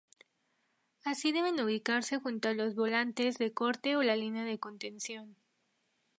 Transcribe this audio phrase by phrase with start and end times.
[1.05, 5.35] Así deben ubicarse junto a los volante de corte o la línea de contención.